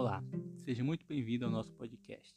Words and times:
Olá, 0.00 0.24
seja 0.56 0.82
muito 0.82 1.04
bem-vindo 1.06 1.44
ao 1.44 1.50
nosso 1.50 1.74
podcast. 1.74 2.34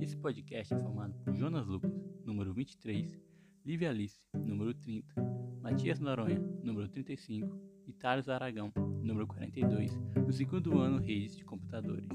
Esse 0.00 0.16
podcast 0.16 0.74
é 0.74 0.76
formado 0.76 1.14
por 1.22 1.36
Jonas 1.36 1.64
Lucas, 1.64 1.92
número 2.24 2.52
23, 2.52 3.16
Lívia 3.64 3.90
Alice, 3.90 4.20
número 4.34 4.74
30, 4.74 5.14
Matias 5.62 6.00
Noronha, 6.00 6.40
número 6.64 6.88
35 6.88 7.56
e 7.86 7.92
Thales 7.92 8.28
Aragão, 8.28 8.72
número 9.04 9.24
42, 9.24 9.96
do 10.26 10.32
segundo 10.32 10.80
ano 10.80 10.98
Redes 10.98 11.36
de 11.36 11.44
Computadores. 11.44 12.08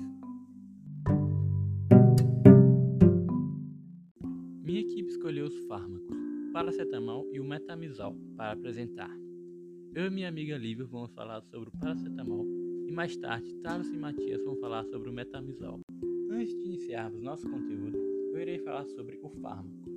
Minha 4.61 4.81
equipe 4.81 5.07
escolheu 5.07 5.45
os 5.45 5.57
fármacos, 5.67 6.17
paracetamol 6.51 7.25
e 7.31 7.39
o 7.39 7.45
metamizol, 7.45 8.13
para 8.35 8.51
apresentar. 8.51 9.09
Eu 9.95 10.07
e 10.07 10.09
minha 10.09 10.27
amiga 10.27 10.57
Lívia 10.57 10.83
vamos 10.83 11.13
falar 11.13 11.41
sobre 11.43 11.69
o 11.69 11.71
paracetamol 11.79 12.70
e 12.91 12.93
mais 12.93 13.15
tarde 13.15 13.53
Thales 13.63 13.87
e 13.87 13.97
Matias 13.97 14.43
vão 14.43 14.57
falar 14.57 14.83
sobre 14.83 15.09
o 15.09 15.13
metamizol. 15.13 15.79
Antes 16.29 16.53
de 16.53 16.65
iniciarmos 16.65 17.21
nosso 17.21 17.49
conteúdo, 17.49 17.97
eu 18.33 18.41
irei 18.41 18.59
falar 18.59 18.85
sobre 18.85 19.17
o 19.23 19.29
fármaco. 19.29 19.89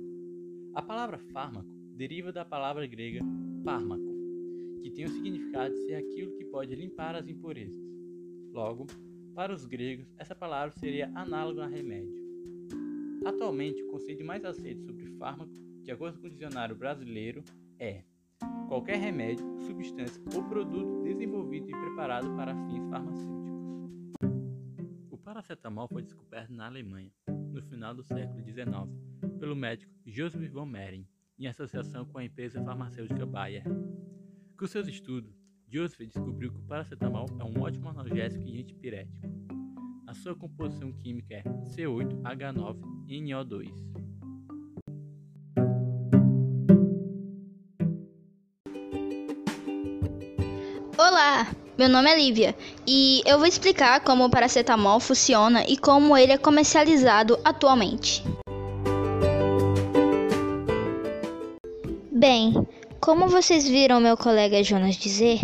A 0.73 0.81
palavra 0.81 1.17
fármaco 1.17 1.67
deriva 1.93 2.31
da 2.31 2.45
palavra 2.45 2.87
grega 2.87 3.19
fármaco, 3.65 4.01
que 4.81 4.89
tem 4.89 5.03
o 5.03 5.09
significado 5.09 5.73
de 5.73 5.81
ser 5.81 5.95
aquilo 5.95 6.37
que 6.37 6.45
pode 6.45 6.73
limpar 6.73 7.15
as 7.15 7.27
impurezas. 7.27 7.83
Logo, 8.53 8.87
para 9.33 9.53
os 9.53 9.65
gregos, 9.65 10.07
essa 10.17 10.33
palavra 10.33 10.73
seria 10.79 11.11
análoga 11.15 11.65
a 11.65 11.67
remédio. 11.67 12.23
Atualmente, 13.25 13.83
o 13.83 13.87
conceito 13.87 14.23
mais 14.23 14.45
aceito 14.45 14.85
sobre 14.85 15.05
fármaco, 15.17 15.51
de 15.83 15.91
acordo 15.91 16.17
com 16.17 16.27
o 16.27 16.29
dicionário 16.29 16.77
brasileiro, 16.77 17.43
é 17.77 18.03
qualquer 18.67 18.97
remédio, 18.97 19.45
substância 19.59 20.21
ou 20.33 20.43
produto 20.43 21.03
desenvolvido 21.03 21.69
e 21.69 21.71
preparado 21.71 22.35
para 22.35 22.55
fins 22.67 22.87
farmacêuticos. 22.89 23.45
O 25.09 25.17
paracetamol 25.17 25.87
foi 25.87 26.01
descoberto 26.01 26.53
na 26.53 26.65
Alemanha, 26.65 27.11
no 27.51 27.61
final 27.61 27.93
do 27.93 28.03
século 28.03 28.43
XIX, 28.43 28.65
pelo 29.39 29.55
médico 29.55 29.93
Joseph 30.05 30.51
von 30.51 30.65
Mering, 30.65 31.07
em 31.37 31.47
associação 31.47 32.05
com 32.05 32.17
a 32.17 32.23
empresa 32.23 32.63
farmacêutica 32.63 33.25
Bayer. 33.25 33.63
Com 34.57 34.67
seus 34.67 34.87
estudos, 34.87 35.37
Joseph 35.67 36.07
descobriu 36.07 36.49
que 36.51 36.59
o 36.59 36.63
paracetamol 36.63 37.25
é 37.39 37.43
um 37.43 37.61
ótimo 37.61 37.89
analgésico 37.89 38.47
e 38.47 38.61
antipirético. 38.61 39.27
A 40.07 40.13
sua 40.13 40.35
composição 40.35 40.93
química 40.93 41.33
é 41.33 41.43
C8H9NO2. 41.43 44.04
Olá, 50.97 51.53
meu 51.77 51.89
nome 51.89 52.09
é 52.09 52.15
Lívia 52.15 52.55
e 52.87 53.21
eu 53.25 53.37
vou 53.37 53.45
explicar 53.45 53.99
como 53.99 54.23
o 54.23 54.29
paracetamol 54.29 54.97
funciona 55.01 55.65
e 55.67 55.75
como 55.75 56.15
ele 56.15 56.31
é 56.31 56.37
comercializado 56.37 57.37
atualmente. 57.43 58.23
Bem, 62.09 62.65
como 63.01 63.27
vocês 63.27 63.67
viram 63.67 63.99
meu 63.99 64.15
colega 64.15 64.63
Jonas 64.63 64.95
dizer, 64.95 65.41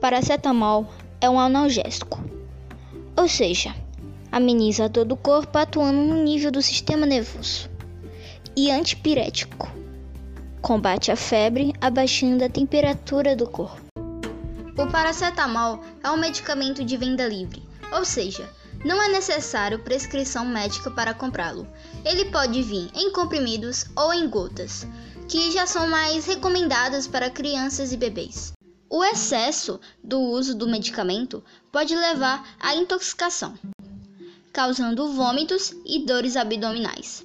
paracetamol 0.00 0.88
é 1.20 1.30
um 1.30 1.38
analgésico, 1.38 2.20
ou 3.16 3.28
seja, 3.28 3.72
ameniza 4.32 4.90
todo 4.90 5.12
o 5.12 5.16
corpo 5.16 5.56
atuando 5.56 6.00
no 6.00 6.20
nível 6.24 6.50
do 6.50 6.60
sistema 6.60 7.06
nervoso, 7.06 7.70
e 8.56 8.72
antipirético, 8.72 9.70
combate 10.60 11.12
a 11.12 11.16
febre 11.16 11.72
abaixando 11.80 12.42
a 12.42 12.48
temperatura 12.48 13.36
do 13.36 13.46
corpo. 13.48 13.87
O 14.78 14.86
paracetamol 14.86 15.82
é 16.04 16.10
um 16.12 16.16
medicamento 16.16 16.84
de 16.84 16.96
venda 16.96 17.26
livre, 17.26 17.60
ou 17.90 18.04
seja, 18.04 18.48
não 18.84 19.02
é 19.02 19.08
necessário 19.08 19.80
prescrição 19.80 20.44
médica 20.44 20.88
para 20.88 21.12
comprá-lo. 21.12 21.66
Ele 22.04 22.26
pode 22.26 22.62
vir 22.62 22.88
em 22.94 23.12
comprimidos 23.12 23.86
ou 23.96 24.14
em 24.14 24.28
gotas, 24.28 24.86
que 25.28 25.50
já 25.50 25.66
são 25.66 25.88
mais 25.88 26.26
recomendadas 26.26 27.08
para 27.08 27.28
crianças 27.28 27.90
e 27.90 27.96
bebês. 27.96 28.52
O 28.88 29.02
excesso 29.02 29.80
do 30.02 30.20
uso 30.20 30.54
do 30.54 30.68
medicamento 30.68 31.42
pode 31.72 31.96
levar 31.96 32.48
à 32.60 32.76
intoxicação, 32.76 33.58
causando 34.52 35.12
vômitos 35.12 35.74
e 35.84 36.06
dores 36.06 36.36
abdominais. 36.36 37.24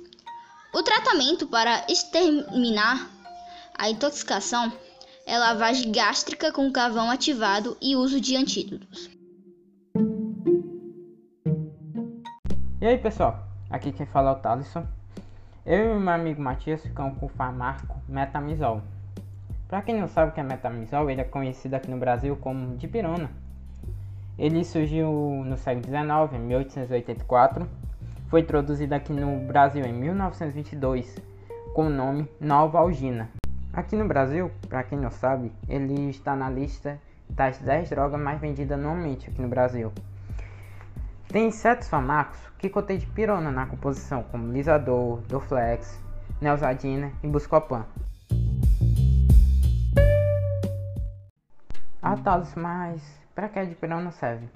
O 0.73 0.81
tratamento 0.81 1.45
para 1.45 1.85
exterminar 1.87 3.07
a 3.77 3.91
intoxicação 3.91 4.73
é 5.25 5.37
lavagem 5.37 5.91
gástrica 5.91 6.51
com 6.51 6.71
carvão 6.71 7.09
ativado 7.09 7.77
e 7.81 7.95
uso 7.95 8.19
de 8.19 8.35
antídotos. 8.35 9.09
E 12.81 12.85
aí 12.85 12.97
pessoal, 12.97 13.47
aqui 13.69 13.91
quem 13.91 14.05
fala 14.05 14.31
é 14.31 14.33
o 14.33 14.39
Thaleson. 14.39 14.85
Eu 15.65 15.95
e 15.95 15.99
meu 15.99 16.13
amigo 16.13 16.41
Matias 16.41 16.81
ficamos 16.81 17.17
com 17.17 17.27
o 17.27 17.29
farmaco 17.29 18.01
metamizol. 18.07 18.81
Para 19.69 19.81
quem 19.81 19.99
não 19.99 20.07
sabe 20.07 20.31
o 20.31 20.33
que 20.33 20.41
é 20.41 20.43
metamizol, 20.43 21.09
ele 21.09 21.21
é 21.21 21.23
conhecido 21.23 21.73
aqui 21.75 21.89
no 21.89 21.97
Brasil 21.97 22.35
como 22.35 22.75
dipirona. 22.75 23.29
Ele 24.37 24.65
surgiu 24.65 25.09
no 25.45 25.55
século 25.57 25.85
XIX, 25.85 26.33
em 26.33 26.45
1884. 26.47 27.67
Foi 28.27 28.41
introduzido 28.41 28.93
aqui 28.93 29.13
no 29.13 29.47
Brasil 29.47 29.85
em 29.85 29.93
1922 29.93 31.15
com 31.73 31.85
o 31.85 31.89
nome 31.89 32.27
Novalgina. 32.41 33.29
Aqui 33.73 33.95
no 33.95 34.07
Brasil, 34.07 34.51
para 34.69 34.83
quem 34.83 34.99
não 34.99 35.09
sabe, 35.09 35.51
ele 35.67 36.11
está 36.11 36.35
na 36.35 36.47
lista 36.47 37.01
das 37.27 37.57
10 37.57 37.89
drogas 37.89 38.21
mais 38.21 38.39
vendidas 38.39 38.77
anualmente 38.77 39.27
aqui 39.27 39.41
no 39.41 39.47
Brasil. 39.47 39.91
Tem 41.27 41.49
certos 41.49 41.89
fármacos 41.89 42.37
que 42.59 42.69
contêm 42.69 42.99
pirona 42.99 43.49
na 43.49 43.65
composição, 43.65 44.21
como 44.29 44.53
Lisador, 44.53 45.21
Dorflex, 45.21 45.99
Neosadina 46.39 47.11
e 47.23 47.27
Buscopan. 47.27 47.83
Ah, 51.99 52.15
Thales, 52.17 52.53
mas 52.53 53.01
para 53.33 53.49
que 53.49 53.57
a 53.57 53.65
dipirona 53.65 54.11
serve? 54.11 54.47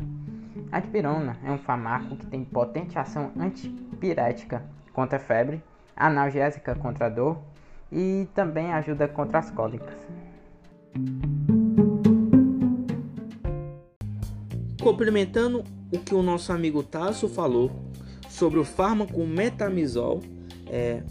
A 0.71 0.79
dipirona 0.79 1.37
é 1.43 1.49
um 1.49 1.57
fármaco 1.57 2.17
que 2.17 2.27
tem 2.27 2.45
potente 2.45 2.99
ação 2.99 3.31
antipirética 3.35 4.61
contra 4.93 5.17
febre, 5.17 5.63
analgésica 5.95 6.75
contra 6.75 7.09
dor 7.09 7.41
e 7.91 8.27
também 8.33 8.71
ajuda 8.71 9.07
contra 9.07 9.39
as 9.39 9.49
cólicas. 9.51 9.95
Complementando 14.81 15.63
o 15.93 15.99
que 15.99 16.15
o 16.15 16.23
nosso 16.23 16.51
amigo 16.51 16.83
Tasso 16.83 17.27
falou 17.27 17.71
sobre 18.29 18.59
o 18.59 18.63
fármaco 18.63 19.25
metamizol, 19.25 20.21
é, 20.67 21.01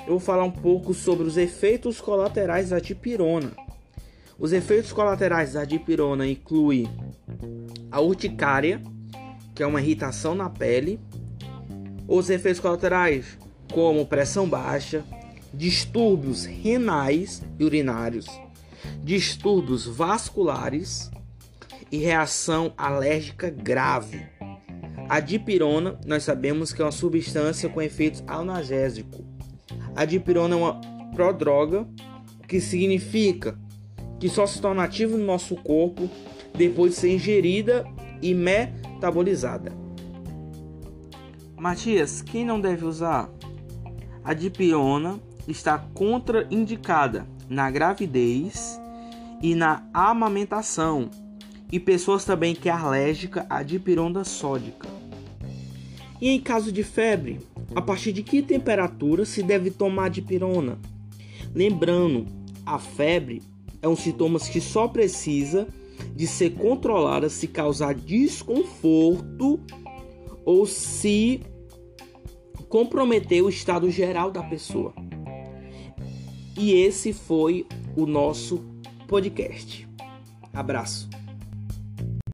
eu 0.00 0.12
vou 0.12 0.20
falar 0.20 0.44
um 0.44 0.50
pouco 0.50 0.94
sobre 0.94 1.26
os 1.26 1.36
efeitos 1.36 2.00
colaterais 2.00 2.70
da 2.70 2.78
dipirona. 2.78 3.52
Os 4.38 4.52
efeitos 4.52 4.92
colaterais 4.92 5.52
da 5.52 5.64
dipirona 5.64 6.26
incluem 6.26 6.88
a 7.90 8.00
urticária, 8.00 8.80
que 9.54 9.62
é 9.62 9.66
uma 9.66 9.80
irritação 9.80 10.34
na 10.34 10.48
pele, 10.48 10.98
os 12.08 12.30
efeitos 12.30 12.60
colaterais 12.60 13.38
como 13.72 14.06
pressão 14.06 14.48
baixa, 14.48 15.04
distúrbios 15.52 16.44
renais 16.44 17.42
e 17.58 17.64
urinários, 17.64 18.26
distúrbios 19.02 19.86
vasculares 19.86 21.10
e 21.90 21.98
reação 21.98 22.72
alérgica 22.76 23.50
grave. 23.50 24.26
A 25.08 25.18
dipirona, 25.18 25.98
nós 26.06 26.22
sabemos 26.22 26.72
que 26.72 26.80
é 26.80 26.84
uma 26.84 26.92
substância 26.92 27.68
com 27.68 27.82
efeitos 27.82 28.22
analgésicos. 28.26 29.24
A 29.96 30.04
dipirona 30.04 30.54
é 30.54 30.58
uma 30.58 30.80
prodroga, 31.14 31.86
que 32.46 32.60
significa 32.60 33.58
que 34.18 34.28
só 34.28 34.46
se 34.46 34.60
torna 34.60 34.84
ativa 34.84 35.16
no 35.16 35.24
nosso 35.24 35.56
corpo 35.56 36.08
depois 36.54 36.92
de 36.92 36.98
ser 36.98 37.14
ingerida 37.14 37.84
e 38.22 38.34
metabolizada. 38.34 39.72
Matias, 41.56 42.22
quem 42.22 42.44
não 42.44 42.60
deve 42.60 42.84
usar? 42.84 43.30
A 44.24 44.32
dipirona 44.32 45.20
está 45.48 45.78
contraindicada 45.94 47.26
na 47.48 47.70
gravidez 47.70 48.80
e 49.42 49.54
na 49.54 49.82
amamentação, 49.92 51.10
e 51.72 51.80
pessoas 51.80 52.24
também 52.24 52.54
que 52.54 52.68
é 52.68 52.72
alérgica 52.72 53.46
à 53.48 53.62
dipirona 53.62 54.24
sódica. 54.24 54.88
E 56.20 56.28
em 56.28 56.40
caso 56.40 56.70
de 56.70 56.82
febre, 56.82 57.40
a 57.74 57.80
partir 57.80 58.12
de 58.12 58.22
que 58.22 58.42
temperatura 58.42 59.24
se 59.24 59.42
deve 59.42 59.70
tomar 59.70 60.10
dipirona? 60.10 60.78
Lembrando, 61.54 62.26
a 62.66 62.78
febre 62.78 63.42
é 63.80 63.88
um 63.88 63.96
sintoma 63.96 64.38
que 64.38 64.60
só 64.60 64.86
precisa 64.86 65.66
de 66.14 66.26
ser 66.26 66.50
controlada 66.50 67.28
se 67.28 67.46
causar 67.46 67.94
desconforto 67.94 69.60
ou 70.44 70.66
se 70.66 71.40
comprometer 72.68 73.42
o 73.42 73.48
estado 73.48 73.90
geral 73.90 74.30
da 74.30 74.42
pessoa. 74.42 74.92
E 76.56 76.72
esse 76.72 77.12
foi 77.12 77.66
o 77.96 78.06
nosso 78.06 78.64
podcast. 79.06 79.88
Abraço. 80.52 81.08